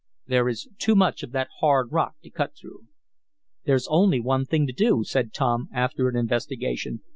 There 0.25 0.49
is 0.49 0.67
too 0.79 0.95
much 0.95 1.21
of 1.21 1.31
that 1.33 1.49
hard 1.59 1.91
rock 1.91 2.15
to 2.23 2.31
cut 2.31 2.55
through." 2.59 2.87
"There's 3.65 3.87
only 3.87 4.19
one 4.19 4.45
thing 4.47 4.65
to 4.65 4.73
do," 4.73 5.03
said 5.03 5.31
Tom, 5.31 5.69
after 5.71 6.09
an 6.09 6.15
investigation. 6.15 7.01